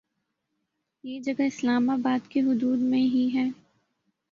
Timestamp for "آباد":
1.89-2.27